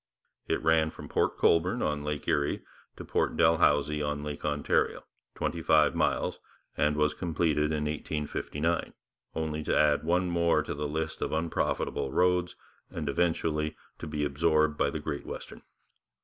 [0.47, 2.63] It ran from Port Colborne on Lake Erie
[2.95, 5.03] to Port Dalhousie on Lake Ontario,
[5.35, 6.39] twenty five miles,
[6.75, 8.95] and was completed in 1859,
[9.35, 12.55] only to add one more to the list of unprofitable roads,
[12.89, 15.61] and eventually to be absorbed by the Great Western.